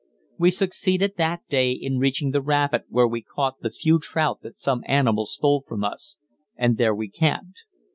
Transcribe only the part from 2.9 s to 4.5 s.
we caught the few trout